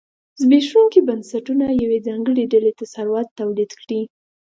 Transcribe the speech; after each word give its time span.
زبېښونکي 0.41 0.99
بنسټونه 1.07 1.65
یوې 1.83 1.99
ځانګړې 2.07 2.43
ډلې 2.53 2.71
ته 2.77 2.85
ثروت 2.93 3.27
تولید 3.39 3.71
کړي. 3.81 4.01